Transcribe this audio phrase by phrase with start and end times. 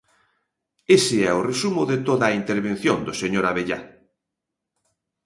[0.97, 3.79] Ese é o resumo de toda a intervención do señor Abellá.